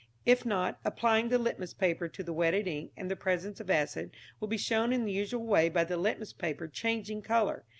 [0.25, 4.09] If not, apply the litmus paper to the wetted ink, and the presence of acid
[4.39, 7.65] will be shown in the usual way by the litmus paper changing colour.